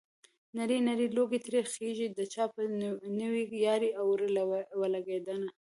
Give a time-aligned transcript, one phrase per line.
[0.55, 2.61] نری نری لوګی ترې خيږي د چا په
[3.21, 4.19] نوې يارۍ اور
[4.81, 5.49] ولګېدنه